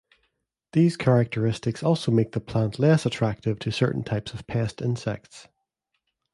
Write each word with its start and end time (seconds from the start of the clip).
These 0.73 0.97
characteristics 0.97 1.83
also 1.83 2.11
make 2.11 2.31
the 2.31 2.39
plant 2.41 2.79
less 2.79 3.05
attractive 3.05 3.59
to 3.59 3.71
certain 3.71 4.03
types 4.03 4.33
of 4.33 4.47
pest 4.47 4.81
insects. 4.81 5.47